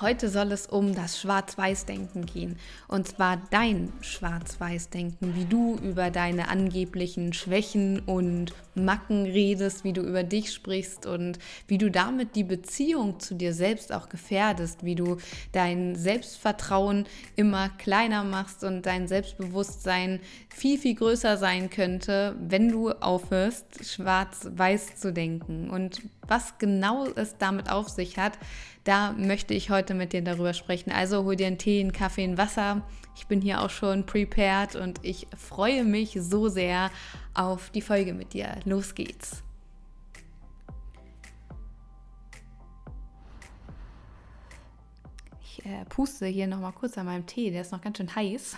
[0.00, 2.56] Heute soll es um das Schwarz-Weiß-Denken gehen.
[2.86, 10.02] Und zwar dein Schwarz-Weiß-Denken, wie du über deine angeblichen Schwächen und Macken redest, wie du
[10.02, 14.94] über dich sprichst und wie du damit die Beziehung zu dir selbst auch gefährdest, wie
[14.94, 15.16] du
[15.50, 22.92] dein Selbstvertrauen immer kleiner machst und dein Selbstbewusstsein viel, viel größer sein könnte, wenn du
[22.92, 25.70] aufhörst, schwarz-weiß zu denken.
[25.70, 28.38] Und was genau es damit auf sich hat,
[28.84, 30.92] da möchte ich heute mit dir darüber sprechen.
[30.92, 32.82] Also hol dir einen Tee, einen Kaffee, ein Wasser.
[33.16, 36.90] Ich bin hier auch schon prepared und ich freue mich so sehr
[37.34, 38.60] auf die Folge mit dir.
[38.64, 39.42] Los geht's.
[45.42, 48.14] Ich äh, puste hier noch mal kurz an meinem Tee, der ist noch ganz schön
[48.14, 48.56] heiß.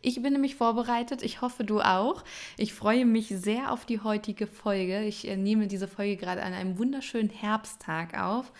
[0.00, 1.22] Ich bin nämlich vorbereitet.
[1.22, 2.24] Ich hoffe, du auch.
[2.56, 5.04] Ich freue mich sehr auf die heutige Folge.
[5.04, 8.52] Ich äh, nehme diese Folge gerade an einem wunderschönen Herbsttag auf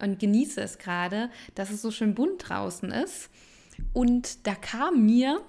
[0.00, 3.30] und genieße es gerade, dass es so schön bunt draußen ist.
[3.92, 5.40] Und da kam mir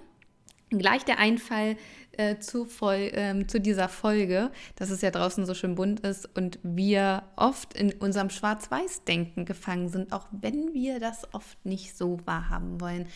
[0.70, 1.76] gleich der Einfall
[2.12, 6.28] äh, zu, voll, äh, zu dieser Folge, dass es ja draußen so schön bunt ist
[6.36, 12.18] und wir oft in unserem Schwarz-Weiß-Denken gefangen sind, auch wenn wir das oft nicht so
[12.26, 13.06] wahrhaben wollen.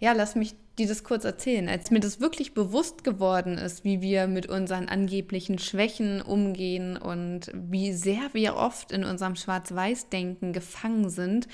[0.00, 1.68] Ja, lass mich dir das kurz erzählen.
[1.68, 7.52] Als mir das wirklich bewusst geworden ist, wie wir mit unseren angeblichen Schwächen umgehen und
[7.54, 11.48] wie sehr wir oft in unserem Schwarz-Weiß-Denken gefangen sind,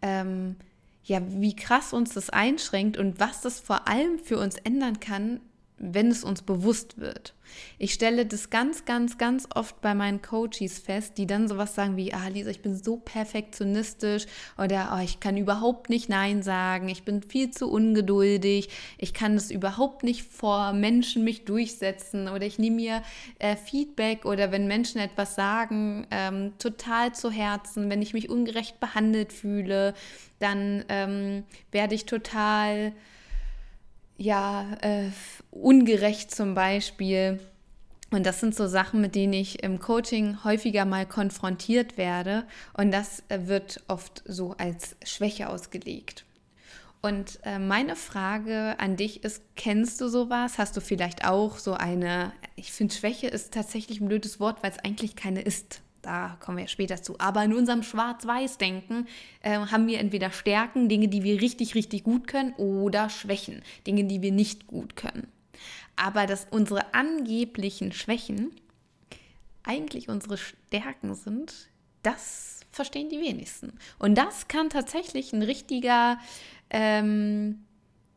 [0.00, 0.54] ähm,
[1.02, 5.40] ja, wie krass uns das einschränkt und was das vor allem für uns ändern kann,
[5.78, 7.34] wenn es uns bewusst wird.
[7.78, 11.96] Ich stelle das ganz, ganz, ganz oft bei meinen Coaches fest, die dann sowas sagen
[11.96, 16.88] wie, ah Lisa, ich bin so perfektionistisch oder oh, ich kann überhaupt nicht Nein sagen,
[16.88, 18.68] ich bin viel zu ungeduldig,
[18.98, 23.02] ich kann das überhaupt nicht vor Menschen mich durchsetzen oder ich nehme mir
[23.38, 28.80] äh, Feedback oder wenn Menschen etwas sagen, ähm, total zu Herzen, wenn ich mich ungerecht
[28.80, 29.94] behandelt fühle,
[30.38, 32.92] dann ähm, werde ich total
[34.18, 35.10] ja, äh,
[35.50, 37.40] ungerecht zum Beispiel.
[38.10, 42.44] Und das sind so Sachen, mit denen ich im Coaching häufiger mal konfrontiert werde.
[42.74, 46.24] Und das äh, wird oft so als Schwäche ausgelegt.
[47.00, 50.58] Und äh, meine Frage an dich ist, kennst du sowas?
[50.58, 54.72] Hast du vielleicht auch so eine, ich finde Schwäche ist tatsächlich ein blödes Wort, weil
[54.72, 57.18] es eigentlich keine ist da kommen wir später zu.
[57.18, 59.06] Aber in unserem Schwarz-Weiß-Denken
[59.42, 64.04] äh, haben wir entweder Stärken, Dinge, die wir richtig, richtig gut können, oder Schwächen, Dinge,
[64.04, 65.28] die wir nicht gut können.
[65.96, 68.52] Aber dass unsere angeblichen Schwächen
[69.64, 71.68] eigentlich unsere Stärken sind,
[72.02, 73.72] das verstehen die wenigsten.
[73.98, 76.18] Und das kann tatsächlich ein richtiger,
[76.70, 77.64] ähm,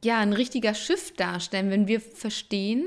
[0.03, 2.85] ja, ein richtiger Shift darstellen, wenn wir verstehen,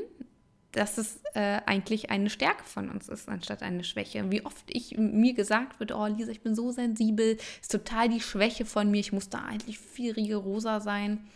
[0.74, 4.30] dass es äh, eigentlich eine Stärke von uns ist, anstatt eine Schwäche.
[4.30, 8.20] Wie oft ich mir gesagt wird, oh Lisa, ich bin so sensibel, ist total die
[8.20, 11.26] Schwäche von mir, ich muss da eigentlich viel rigoroser sein.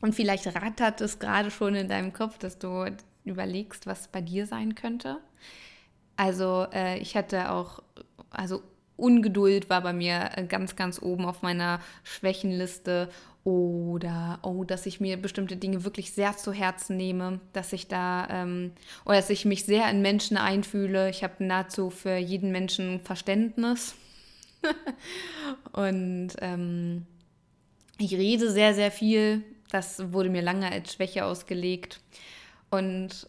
[0.00, 2.86] Und vielleicht rattert es gerade schon in deinem Kopf, dass du
[3.24, 5.18] überlegst, was bei dir sein könnte.
[6.16, 7.82] Also äh, ich hatte auch,
[8.30, 8.62] also
[8.96, 13.08] Ungeduld war bei mir äh, ganz, ganz oben auf meiner Schwächenliste
[13.44, 18.26] oder oh, dass ich mir bestimmte Dinge wirklich sehr zu Herzen nehme, dass ich da
[18.28, 18.72] ähm,
[19.04, 21.10] oder dass ich mich sehr in Menschen einfühle.
[21.10, 23.94] Ich habe nahezu für jeden Menschen Verständnis
[25.72, 27.06] und ähm,
[27.98, 29.44] ich rede sehr, sehr viel.
[29.70, 32.00] Das wurde mir lange als Schwäche ausgelegt
[32.70, 33.28] und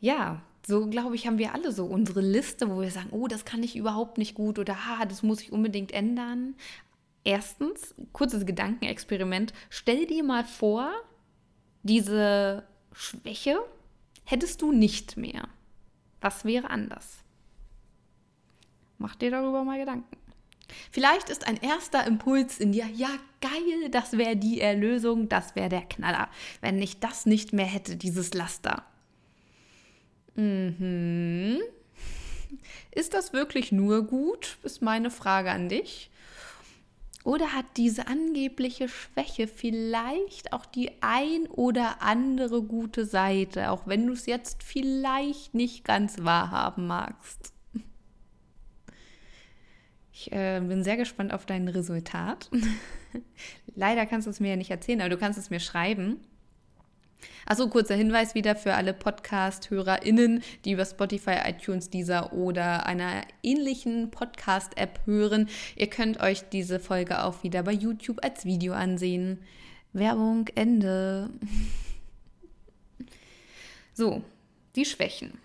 [0.00, 3.44] ja, so glaube ich, haben wir alle so unsere Liste, wo wir sagen, oh, das
[3.44, 6.54] kann ich überhaupt nicht gut oder ha, das muss ich unbedingt ändern.
[7.24, 9.52] Erstens, kurzes Gedankenexperiment.
[9.70, 10.92] Stell dir mal vor,
[11.82, 13.58] diese Schwäche
[14.24, 15.48] hättest du nicht mehr.
[16.20, 17.18] Was wäre anders?
[18.98, 20.16] Mach dir darüber mal Gedanken.
[20.90, 23.10] Vielleicht ist ein erster Impuls in dir, ja
[23.40, 26.28] geil, das wäre die Erlösung, das wäre der Knaller,
[26.60, 28.84] wenn ich das nicht mehr hätte, dieses Laster.
[30.34, 31.60] Mhm.
[32.90, 34.58] Ist das wirklich nur gut?
[34.62, 36.10] Ist meine Frage an dich.
[37.24, 44.06] Oder hat diese angebliche Schwäche vielleicht auch die ein oder andere gute Seite, auch wenn
[44.06, 47.52] du es jetzt vielleicht nicht ganz wahrhaben magst?
[50.12, 52.50] Ich äh, bin sehr gespannt auf dein Resultat.
[53.74, 56.20] Leider kannst du es mir ja nicht erzählen, aber du kannst es mir schreiben.
[57.46, 64.10] Achso, kurzer Hinweis wieder für alle Podcast-HörerInnen, die über Spotify, iTunes, Deezer oder einer ähnlichen
[64.10, 65.48] Podcast-App hören.
[65.76, 69.38] Ihr könnt euch diese Folge auch wieder bei YouTube als Video ansehen.
[69.92, 71.30] Werbung, Ende.
[73.94, 74.22] So,
[74.74, 75.38] die Schwächen.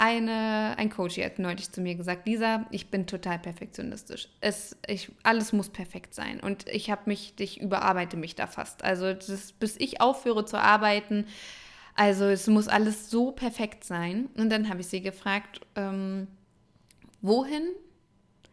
[0.00, 4.28] Eine, ein Coach hat neulich zu mir gesagt, Lisa, ich bin total perfektionistisch.
[4.40, 6.38] Es, ich, alles muss perfekt sein.
[6.38, 8.84] Und ich habe mich, ich überarbeite mich da fast.
[8.84, 11.26] Also das, bis ich aufhöre zu arbeiten,
[11.96, 14.28] also es muss alles so perfekt sein.
[14.36, 16.28] Und dann habe ich sie gefragt, ähm,
[17.20, 17.64] wohin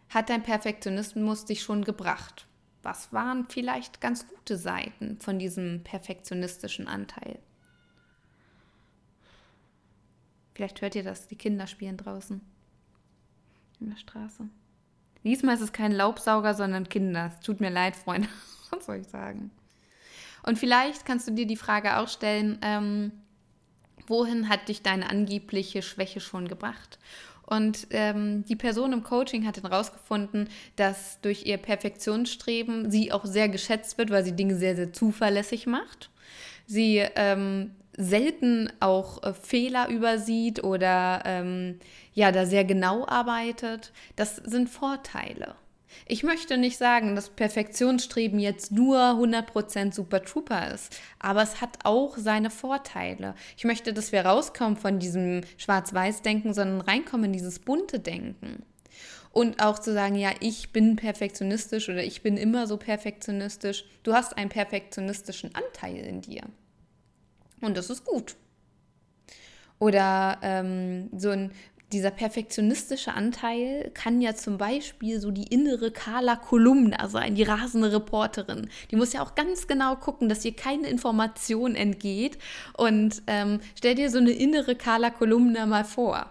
[0.09, 2.47] hat dein Perfektionismus dich schon gebracht?
[2.81, 7.38] Was waren vielleicht ganz gute Seiten von diesem perfektionistischen Anteil?
[10.56, 12.42] Vielleicht hört ihr das, die Kinder spielen draußen
[13.81, 14.48] in der Straße.
[15.25, 17.31] Diesmal ist es kein Laubsauger, sondern Kinder.
[17.34, 18.30] Es tut mir leid, Freunde.
[18.72, 19.52] Was soll ich sagen?
[20.44, 23.12] Und vielleicht kannst du dir die Frage auch stellen, ähm,
[24.07, 27.00] wohin hat dich deine angebliche Schwäche schon gebracht?
[27.42, 33.25] Und ähm, die Person im Coaching hat dann rausgefunden, dass durch ihr Perfektionsstreben sie auch
[33.25, 36.10] sehr geschätzt wird, weil sie Dinge sehr, sehr zuverlässig macht.
[36.66, 41.80] Sie ähm, selten auch äh, Fehler übersieht oder ähm,
[42.13, 43.92] ja, da sehr genau arbeitet.
[44.15, 45.56] Das sind Vorteile.
[46.07, 51.80] Ich möchte nicht sagen, dass Perfektionsstreben jetzt nur 100% Super Trooper ist, aber es hat
[51.83, 53.33] auch seine Vorteile.
[53.57, 58.63] Ich möchte, dass wir rauskommen von diesem Schwarz-Weiß-Denken, sondern reinkommen in dieses bunte Denken.
[59.31, 63.83] Und auch zu sagen, ja, ich bin perfektionistisch oder ich bin immer so perfektionistisch.
[64.03, 66.44] Du hast einen perfektionistischen Anteil in dir.
[67.65, 68.35] Und das ist gut.
[69.79, 71.51] Oder ähm, so ein,
[71.91, 77.91] dieser perfektionistische Anteil kann ja zum Beispiel so die innere Carla Kolumna sein, die rasende
[77.91, 78.69] Reporterin.
[78.91, 82.38] Die muss ja auch ganz genau gucken, dass ihr keine Information entgeht.
[82.77, 86.29] Und ähm, stell dir so eine innere Carla Kolumna mal vor.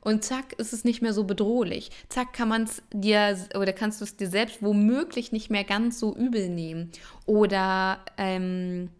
[0.00, 1.90] Und zack, ist es nicht mehr so bedrohlich.
[2.08, 5.98] Zack, kann man es dir oder kannst du es dir selbst womöglich nicht mehr ganz
[5.98, 6.90] so übel nehmen.
[7.26, 8.90] Oder ähm,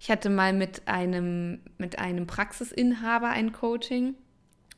[0.00, 4.14] ich hatte mal mit einem, mit einem Praxisinhaber ein Coaching.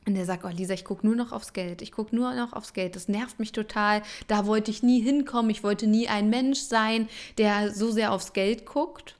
[0.07, 1.81] Und der sagt, oh Lisa, ich gucke nur noch aufs Geld.
[1.81, 2.95] Ich gucke nur noch aufs Geld.
[2.95, 4.01] Das nervt mich total.
[4.27, 5.51] Da wollte ich nie hinkommen.
[5.51, 9.17] Ich wollte nie ein Mensch sein, der so sehr aufs Geld guckt.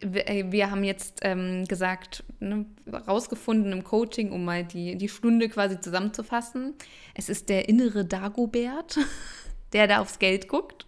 [0.00, 2.64] Wir äh, haben jetzt ähm, gesagt, ne,
[3.06, 6.72] rausgefunden im Coaching, um mal die, die Stunde quasi zusammenzufassen.
[7.12, 8.98] Es ist der innere Dagobert,
[9.74, 10.86] der da aufs Geld guckt.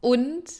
[0.00, 0.50] Und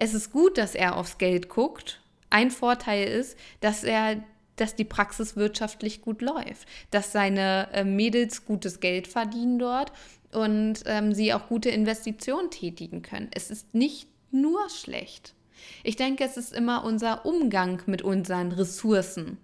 [0.00, 2.00] es ist gut, dass er aufs Geld guckt.
[2.30, 4.22] Ein Vorteil ist, dass er
[4.56, 9.90] dass die Praxis wirtschaftlich gut läuft, dass seine äh, Mädels gutes Geld verdienen dort
[10.32, 13.30] und ähm, sie auch gute Investitionen tätigen können.
[13.34, 15.34] Es ist nicht nur schlecht.
[15.82, 19.38] Ich denke, es ist immer unser Umgang mit unseren Ressourcen,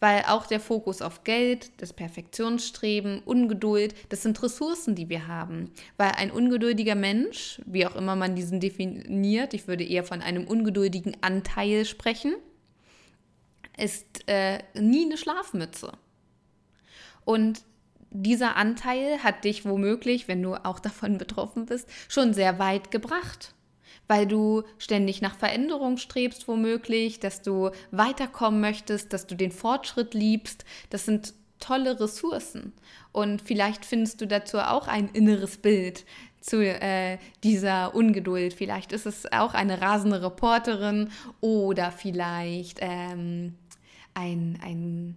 [0.00, 5.70] weil auch der Fokus auf Geld, das Perfektionsstreben, Ungeduld, das sind Ressourcen, die wir haben.
[5.96, 10.46] Weil ein ungeduldiger Mensch, wie auch immer man diesen definiert, ich würde eher von einem
[10.46, 12.34] ungeduldigen Anteil sprechen,
[13.76, 15.92] ist äh, nie eine Schlafmütze.
[17.24, 17.62] Und
[18.10, 23.54] dieser Anteil hat dich womöglich, wenn du auch davon betroffen bist, schon sehr weit gebracht
[24.06, 30.14] weil du ständig nach Veränderung strebst, womöglich, dass du weiterkommen möchtest, dass du den Fortschritt
[30.14, 30.64] liebst.
[30.90, 32.72] Das sind tolle Ressourcen.
[33.12, 36.04] Und vielleicht findest du dazu auch ein inneres Bild
[36.40, 38.52] zu äh, dieser Ungeduld.
[38.52, 43.54] Vielleicht ist es auch eine rasende Reporterin oder vielleicht ähm,
[44.12, 45.16] ein, ein,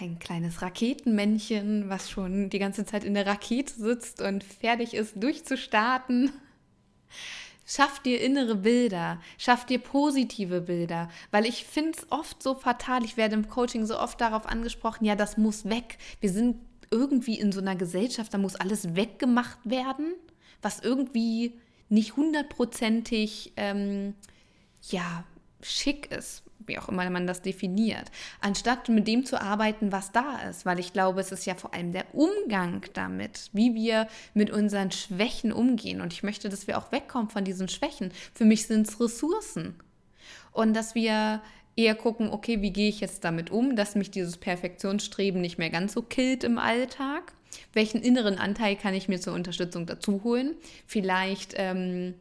[0.00, 5.14] ein kleines Raketenmännchen, was schon die ganze Zeit in der Rakete sitzt und fertig ist,
[5.16, 6.30] durchzustarten.
[7.66, 13.04] Schaff dir innere Bilder, schaff dir positive Bilder, weil ich finde es oft so fatal.
[13.04, 15.98] Ich werde im Coaching so oft darauf angesprochen, ja, das muss weg.
[16.20, 16.56] Wir sind
[16.90, 20.14] irgendwie in so einer Gesellschaft, da muss alles weggemacht werden,
[20.62, 21.58] was irgendwie
[21.88, 24.14] nicht hundertprozentig, ähm,
[24.82, 25.24] ja,
[25.60, 30.38] schick ist wie auch immer man das definiert, anstatt mit dem zu arbeiten, was da
[30.48, 30.66] ist.
[30.66, 34.90] Weil ich glaube, es ist ja vor allem der Umgang damit, wie wir mit unseren
[34.90, 36.00] Schwächen umgehen.
[36.00, 38.12] Und ich möchte, dass wir auch wegkommen von diesen Schwächen.
[38.34, 39.76] Für mich sind es Ressourcen.
[40.52, 41.42] Und dass wir
[41.76, 45.70] eher gucken, okay, wie gehe ich jetzt damit um, dass mich dieses Perfektionsstreben nicht mehr
[45.70, 47.34] ganz so killt im Alltag.
[47.72, 50.54] Welchen inneren Anteil kann ich mir zur Unterstützung dazu holen?
[50.86, 52.14] Vielleicht ähm,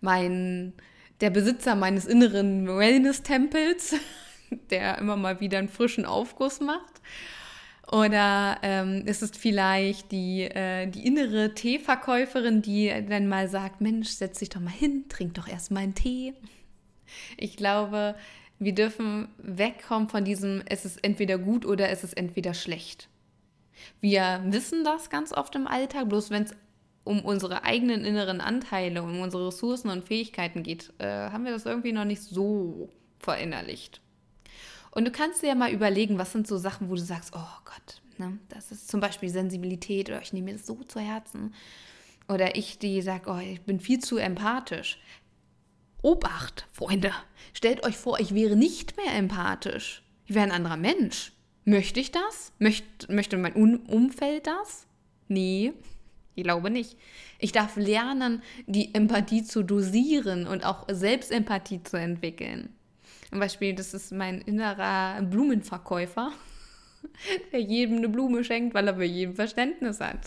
[0.00, 0.72] mein
[1.20, 3.94] der Besitzer meines inneren Wellness-Tempels,
[4.70, 7.00] der immer mal wieder einen frischen Aufguss macht.
[7.90, 14.08] Oder ähm, ist es vielleicht die, äh, die innere Teeverkäuferin, die dann mal sagt, Mensch,
[14.08, 16.34] setz dich doch mal hin, trink doch erst mal einen Tee.
[17.36, 18.16] Ich glaube,
[18.58, 23.08] wir dürfen wegkommen von diesem, es ist entweder gut oder es ist entweder schlecht.
[24.00, 26.56] Wir wissen das ganz oft im Alltag, bloß wenn es
[27.06, 31.64] um unsere eigenen inneren Anteile, um unsere Ressourcen und Fähigkeiten geht, äh, haben wir das
[31.64, 32.88] irgendwie noch nicht so
[33.20, 34.00] verinnerlicht.
[34.90, 37.58] Und du kannst dir ja mal überlegen, was sind so Sachen, wo du sagst, oh
[37.64, 41.54] Gott, ne, das ist zum Beispiel Sensibilität oder ich nehme mir das so zu Herzen.
[42.28, 44.98] Oder ich, die sage, oh, ich bin viel zu empathisch.
[46.02, 47.12] Obacht, Freunde.
[47.52, 50.02] Stellt euch vor, ich wäre nicht mehr empathisch.
[50.24, 51.32] Ich wäre ein anderer Mensch.
[51.64, 52.52] Möchte ich das?
[52.58, 54.86] Möcht, möchte mein Umfeld das?
[55.28, 55.72] Nee,
[56.36, 56.96] ich glaube nicht.
[57.38, 62.68] Ich darf lernen, die Empathie zu dosieren und auch Selbstempathie zu entwickeln.
[63.30, 66.30] Zum Beispiel, das ist mein innerer Blumenverkäufer,
[67.52, 70.20] der jedem eine Blume schenkt, weil er für jeden Verständnis hat.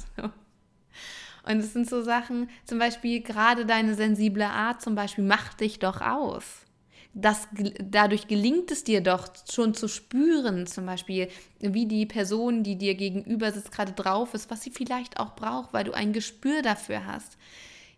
[1.43, 5.79] Und es sind so Sachen, zum Beispiel gerade deine sensible Art zum Beispiel macht dich
[5.79, 6.65] doch aus.
[7.13, 7.47] Das,
[7.83, 11.27] dadurch gelingt es dir doch schon zu spüren, zum Beispiel,
[11.59, 15.73] wie die Person, die dir gegenüber sitzt, gerade drauf ist, was sie vielleicht auch braucht,
[15.73, 17.37] weil du ein Gespür dafür hast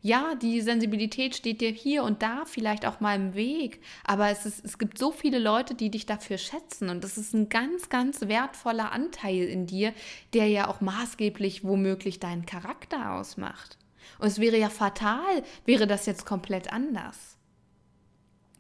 [0.02, 4.46] ja, die Sensibilität steht dir hier und da vielleicht auch mal im Weg, aber es,
[4.46, 7.90] ist, es gibt so viele Leute, die dich dafür schätzen und das ist ein ganz,
[7.90, 9.94] ganz wertvoller Anteil in dir,
[10.34, 13.78] der ja auch maßgeblich womöglich deinen Charakter ausmacht.
[14.18, 17.38] Und es wäre ja fatal, wäre das jetzt komplett anders.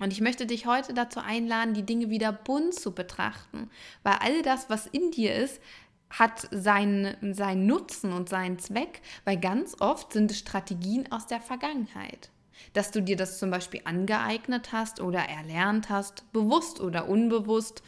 [0.01, 3.69] Und ich möchte dich heute dazu einladen, die Dinge wieder bunt zu betrachten,
[4.01, 5.61] weil all das, was in dir ist,
[6.09, 11.39] hat seinen, seinen Nutzen und seinen Zweck, weil ganz oft sind es Strategien aus der
[11.39, 12.31] Vergangenheit.
[12.73, 17.83] Dass du dir das zum Beispiel angeeignet hast oder erlernt hast, bewusst oder unbewusst,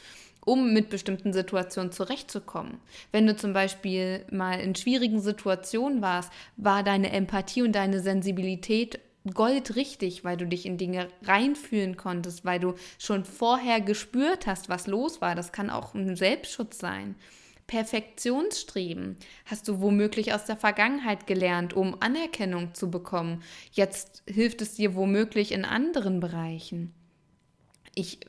[0.45, 2.77] um mit bestimmten Situationen zurechtzukommen.
[3.11, 8.99] Wenn du zum Beispiel mal in schwierigen Situationen warst, war deine Empathie und deine Sensibilität
[9.31, 14.87] goldrichtig, weil du dich in Dinge reinfühlen konntest, weil du schon vorher gespürt hast, was
[14.87, 15.35] los war.
[15.35, 17.15] Das kann auch ein Selbstschutz sein.
[17.67, 23.41] Perfektionsstreben hast du womöglich aus der Vergangenheit gelernt, um Anerkennung zu bekommen.
[23.71, 26.93] Jetzt hilft es dir womöglich in anderen Bereichen.
[27.95, 28.19] Ich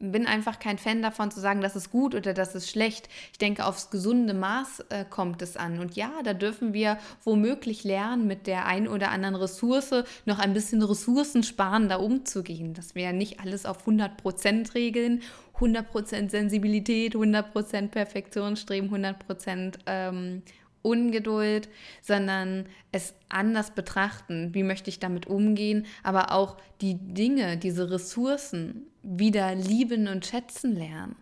[0.00, 3.08] bin einfach kein Fan davon zu sagen, das ist gut oder das ist schlecht.
[3.32, 5.80] Ich denke, aufs gesunde Maß äh, kommt es an.
[5.80, 10.54] Und ja, da dürfen wir womöglich lernen, mit der ein oder anderen Ressource noch ein
[10.54, 15.22] bisschen ressourcensparender umzugehen, dass wir nicht alles auf 100 Prozent regeln,
[15.58, 20.42] 100% Sensibilität, 100% Perfektionsstreben, 100% ähm,
[20.82, 21.68] Ungeduld,
[22.02, 24.54] sondern es anders betrachten.
[24.54, 25.86] Wie möchte ich damit umgehen?
[26.02, 31.16] Aber auch die Dinge, diese Ressourcen wieder lieben und schätzen lernen.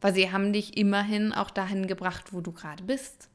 [0.00, 3.28] Weil sie haben dich immerhin auch dahin gebracht, wo du gerade bist.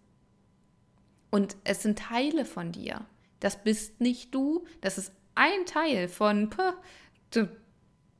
[1.31, 3.05] Und es sind Teile von dir.
[3.39, 6.49] Das bist nicht du, das ist ein Teil von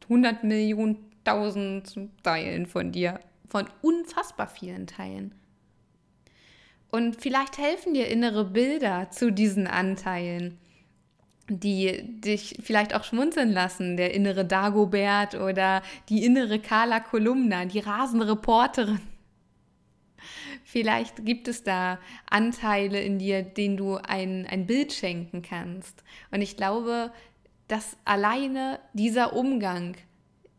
[0.09, 5.33] 100 Millionen tausend Teilen von dir, von unfassbar vielen Teilen.
[6.91, 10.59] Und vielleicht helfen dir innere Bilder zu diesen Anteilen,
[11.47, 13.97] die dich vielleicht auch schmunzeln lassen.
[13.97, 19.01] Der innere Dagobert oder die innere Carla Kolumna, die rasende Reporterin.
[20.63, 21.99] Vielleicht gibt es da
[22.29, 26.03] Anteile in dir, denen du ein, ein Bild schenken kannst.
[26.31, 27.11] Und ich glaube,
[27.67, 29.95] dass alleine dieser Umgang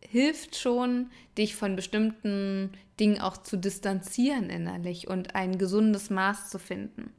[0.00, 6.58] hilft schon, dich von bestimmten Dingen auch zu distanzieren innerlich und ein gesundes Maß zu
[6.58, 7.12] finden.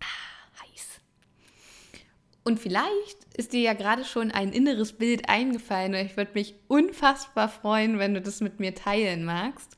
[0.00, 1.00] Ah, heiß.
[2.46, 6.54] Und vielleicht ist dir ja gerade schon ein inneres Bild eingefallen und ich würde mich
[6.68, 9.75] unfassbar freuen, wenn du das mit mir teilen magst.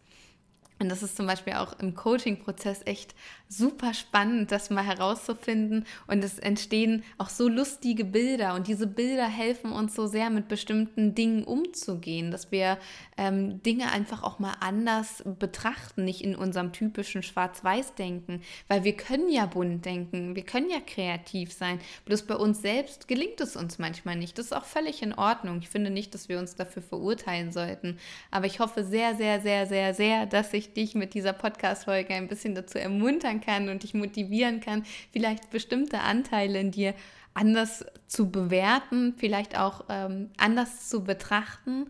[0.80, 3.14] Und das ist zum Beispiel auch im Coaching-Prozess echt
[3.48, 5.86] super spannend, das mal herauszufinden.
[6.06, 8.54] Und es entstehen auch so lustige Bilder.
[8.54, 12.78] Und diese Bilder helfen uns so sehr, mit bestimmten Dingen umzugehen, dass wir
[13.16, 18.42] ähm, Dinge einfach auch mal anders betrachten, nicht in unserem typischen Schwarz-Weiß-Denken.
[18.68, 21.80] Weil wir können ja bunt denken, wir können ja kreativ sein.
[22.04, 24.38] Bloß bei uns selbst gelingt es uns manchmal nicht.
[24.38, 25.58] Das ist auch völlig in Ordnung.
[25.60, 27.98] Ich finde nicht, dass wir uns dafür verurteilen sollten.
[28.30, 32.28] Aber ich hoffe sehr, sehr, sehr, sehr, sehr, dass ich dich mit dieser Podcast-Folge ein
[32.28, 36.94] bisschen dazu ermuntern kann und dich motivieren kann, vielleicht bestimmte Anteile in dir
[37.34, 41.86] anders zu bewerten, vielleicht auch ähm, anders zu betrachten,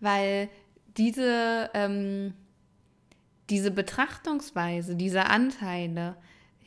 [0.00, 0.48] weil
[0.96, 2.34] diese, ähm,
[3.50, 6.16] diese Betrachtungsweise dieser Anteile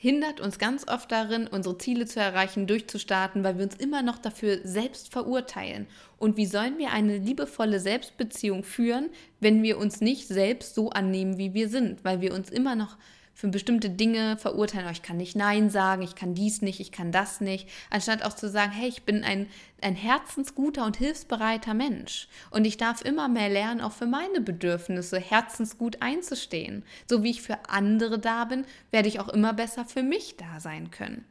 [0.05, 4.19] hindert uns ganz oft darin, unsere Ziele zu erreichen, durchzustarten, weil wir uns immer noch
[4.19, 5.87] dafür selbst verurteilen.
[6.19, 9.09] Und wie sollen wir eine liebevolle Selbstbeziehung führen,
[9.39, 12.97] wenn wir uns nicht selbst so annehmen, wie wir sind, weil wir uns immer noch
[13.35, 16.93] für bestimmte Dinge verurteilen, oh, ich kann nicht Nein sagen, ich kann dies nicht, ich
[16.93, 19.47] kann das nicht, anstatt auch zu sagen, hey, ich bin ein,
[19.81, 25.19] ein herzensguter und hilfsbereiter Mensch und ich darf immer mehr lernen, auch für meine Bedürfnisse
[25.19, 26.85] herzensgut einzustehen.
[27.09, 30.61] So wie ich für andere da bin, werde ich auch immer besser für mich da
[30.61, 31.25] sein können.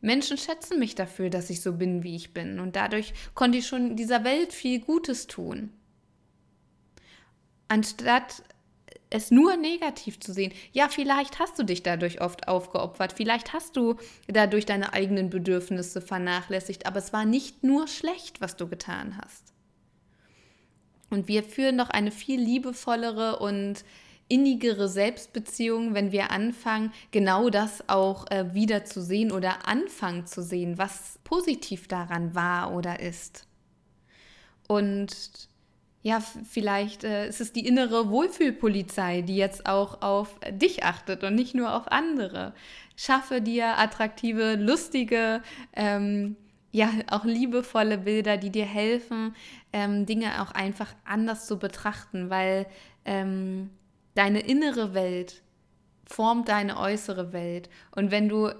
[0.00, 3.66] Menschen schätzen mich dafür, dass ich so bin, wie ich bin und dadurch konnte ich
[3.66, 5.70] schon dieser Welt viel Gutes tun.
[7.68, 8.42] Anstatt
[9.14, 10.52] es nur negativ zu sehen.
[10.72, 13.94] Ja, vielleicht hast du dich dadurch oft aufgeopfert, vielleicht hast du
[14.26, 19.52] dadurch deine eigenen Bedürfnisse vernachlässigt, aber es war nicht nur schlecht, was du getan hast.
[21.10, 23.84] Und wir führen doch eine viel liebevollere und
[24.26, 30.42] innigere Selbstbeziehung, wenn wir anfangen, genau das auch äh, wieder zu sehen oder anfangen zu
[30.42, 33.46] sehen, was positiv daran war oder ist.
[34.66, 35.48] Und
[36.04, 41.34] ja, vielleicht äh, ist es die innere Wohlfühlpolizei, die jetzt auch auf dich achtet und
[41.34, 42.52] nicht nur auf andere.
[42.94, 45.40] Schaffe dir attraktive, lustige,
[45.72, 46.36] ähm,
[46.72, 49.34] ja, auch liebevolle Bilder, die dir helfen,
[49.72, 52.66] ähm, Dinge auch einfach anders zu betrachten, weil
[53.06, 53.70] ähm,
[54.14, 55.42] deine innere Welt
[56.04, 57.70] formt deine äußere Welt.
[57.92, 58.50] Und wenn du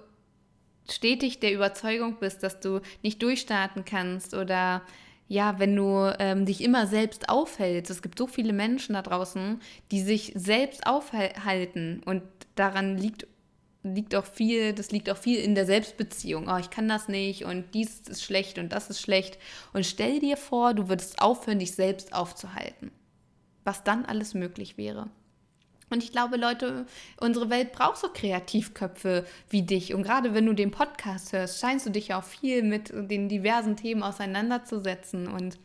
[0.91, 4.81] stetig der Überzeugung bist, dass du nicht durchstarten kannst oder
[5.29, 9.61] ja, wenn du ähm, dich immer selbst aufhältst, es gibt so viele Menschen da draußen,
[9.91, 12.23] die sich selbst aufhalten und
[12.55, 13.27] daran liegt
[13.85, 16.49] liegt auch viel, das liegt auch viel in der Selbstbeziehung.
[16.49, 19.39] Oh, ich kann das nicht und dies ist schlecht und das ist schlecht.
[19.75, 22.91] Und stell dir vor, du würdest aufhören, dich selbst aufzuhalten.
[23.63, 25.11] Was dann alles möglich wäre.
[25.91, 26.87] Und ich glaube, Leute,
[27.21, 29.95] unsere Welt braucht so Kreativköpfe wie dich.
[29.95, 33.77] Und gerade wenn du den Podcast hörst, scheinst du dich auch viel mit den diversen
[33.77, 35.29] Themen auseinanderzusetzen.
[35.29, 35.59] Und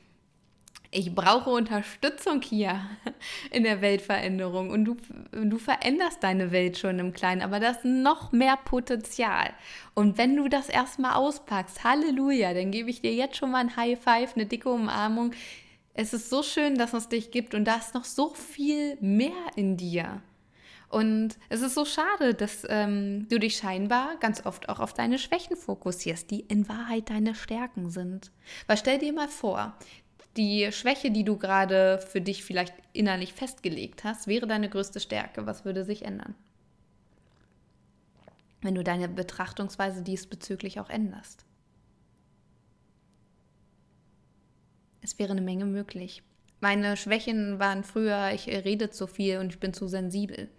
[0.92, 2.82] ich brauche Unterstützung hier
[3.52, 4.72] in der Weltveränderung.
[4.72, 4.98] Und du,
[5.32, 9.52] du veränderst deine Welt schon im Kleinen, aber das ist noch mehr Potenzial.
[9.94, 13.76] Und wenn du das erstmal auspackst, Halleluja, dann gebe ich dir jetzt schon mal ein
[13.76, 15.32] High Five, eine dicke Umarmung
[15.94, 19.32] es ist so schön, dass es dich gibt und da ist noch so viel mehr
[19.56, 20.22] in dir.
[20.90, 25.20] Und es ist so schade, dass ähm, du dich scheinbar ganz oft auch auf deine
[25.20, 28.32] Schwächen fokussierst, die in Wahrheit deine Stärken sind.
[28.66, 29.78] Weil stell dir mal vor,
[30.36, 35.46] die Schwäche, die du gerade für dich vielleicht innerlich festgelegt hast, wäre deine größte Stärke.
[35.46, 36.34] Was würde sich ändern?
[38.62, 41.46] Wenn du deine Betrachtungsweise diesbezüglich auch änderst.
[45.02, 46.24] Es wäre eine Menge möglich.
[46.62, 50.50] Meine Schwächen waren früher, ich rede zu viel und ich bin zu sensibel.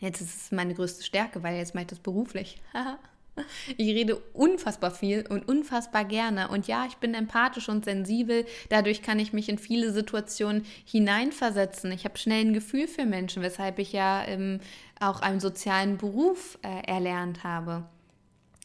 [0.00, 2.60] Jetzt ist es meine größte Stärke, weil jetzt mache ich das beruflich.
[3.76, 6.48] ich rede unfassbar viel und unfassbar gerne.
[6.48, 8.46] Und ja, ich bin empathisch und sensibel.
[8.70, 11.92] Dadurch kann ich mich in viele Situationen hineinversetzen.
[11.92, 14.60] Ich habe schnell ein Gefühl für Menschen, weshalb ich ja ähm,
[14.98, 17.84] auch einen sozialen Beruf äh, erlernt habe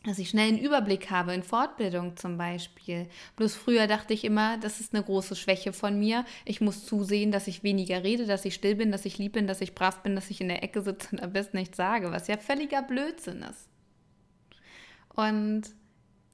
[0.06, 3.08] dass ich schnell einen Überblick habe in Fortbildung zum Beispiel.
[3.36, 6.24] Bloß früher dachte ich immer, das ist eine große Schwäche von mir.
[6.46, 9.48] Ich muss zusehen, dass ich weniger rede, dass ich still bin, dass ich lieb bin,
[9.48, 12.12] dass ich brav bin, dass ich in der Ecke sitze und am besten nichts sage,
[12.12, 13.68] was ja völliger Blödsinn ist.
[15.10, 15.64] Und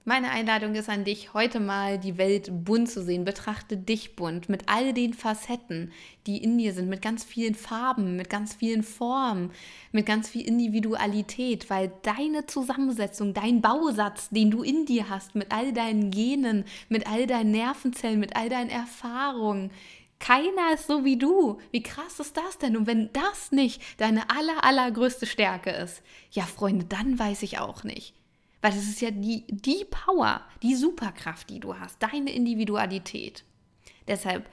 [0.05, 3.23] meine Einladung ist an dich, heute mal die Welt bunt zu sehen.
[3.23, 5.93] Betrachte dich bunt mit all den Facetten,
[6.27, 9.51] die in dir sind, mit ganz vielen Farben, mit ganz vielen Formen,
[9.93, 15.53] mit ganz viel Individualität, weil deine Zusammensetzung, dein Bausatz, den du in dir hast, mit
[15.53, 19.71] all deinen Genen, mit all deinen Nervenzellen, mit all deinen Erfahrungen,
[20.19, 21.59] keiner ist so wie du.
[21.71, 22.77] Wie krass ist das denn?
[22.77, 27.83] Und wenn das nicht deine aller, allergrößte Stärke ist, ja, Freunde, dann weiß ich auch
[27.83, 28.13] nicht.
[28.63, 33.43] Weil das ist ja die, die Power, die Superkraft, die du hast, deine Individualität.
[34.07, 34.49] Deshalb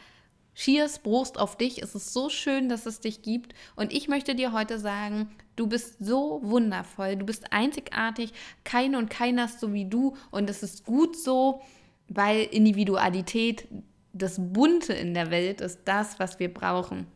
[0.57, 1.81] Cheers, Brust auf dich.
[1.81, 3.55] Es ist so schön, dass es dich gibt.
[3.77, 8.33] Und ich möchte dir heute sagen, du bist so wundervoll, du bist einzigartig.
[8.65, 10.17] Keine und keiner ist so wie du.
[10.33, 11.63] Und es ist gut so,
[12.09, 13.69] weil Individualität,
[14.13, 17.07] das Bunte in der Welt ist das, was wir brauchen.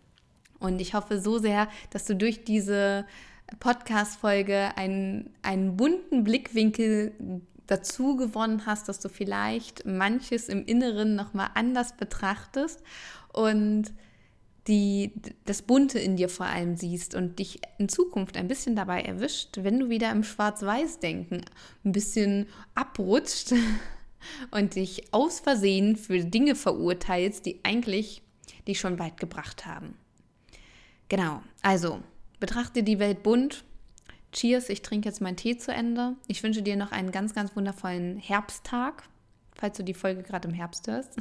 [0.60, 3.04] Und ich hoffe so sehr, dass du durch diese
[3.60, 11.50] Podcast-Folge einen, einen bunten Blickwinkel dazu gewonnen hast, dass du vielleicht manches im Inneren nochmal
[11.54, 12.82] anders betrachtest
[13.32, 13.92] und
[14.66, 15.12] die,
[15.44, 19.58] das Bunte in dir vor allem siehst und dich in Zukunft ein bisschen dabei erwischt,
[19.60, 21.44] wenn du wieder im Schwarz-Weiß-Denken
[21.84, 23.52] ein bisschen abrutscht
[24.50, 28.22] und dich aus Versehen für Dinge verurteilst, die eigentlich
[28.66, 29.98] dich schon weit gebracht haben.
[31.10, 32.00] Genau, also
[32.44, 33.64] Betrachte die Welt bunt.
[34.32, 36.16] Cheers, ich trinke jetzt meinen Tee zu Ende.
[36.26, 39.04] Ich wünsche dir noch einen ganz, ganz wundervollen Herbsttag,
[39.54, 41.16] falls du die Folge gerade im Herbst hörst.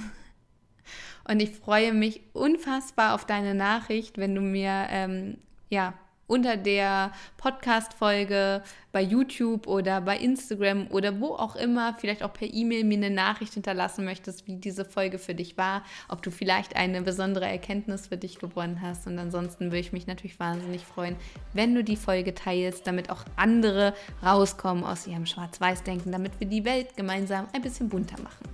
[1.30, 5.38] Und ich freue mich unfassbar auf deine Nachricht, wenn du mir ähm,
[5.70, 5.94] ja,
[6.28, 12.52] unter der Podcast-Folge bei YouTube oder bei Instagram oder wo auch immer, vielleicht auch per
[12.52, 16.76] E-Mail mir eine Nachricht hinterlassen möchtest, wie diese Folge für dich war, ob du vielleicht
[16.76, 19.08] eine besondere Erkenntnis für dich gewonnen hast.
[19.08, 21.16] Und ansonsten würde ich mich natürlich wahnsinnig freuen,
[21.54, 26.66] wenn du die Folge teilst, damit auch andere rauskommen aus ihrem Schwarz-Weiß-Denken, damit wir die
[26.66, 28.48] Welt gemeinsam ein bisschen bunter machen.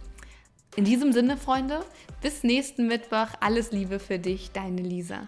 [0.75, 1.83] In diesem Sinne, Freunde,
[2.21, 3.27] bis nächsten Mittwoch.
[3.41, 5.27] Alles Liebe für dich, deine Lisa.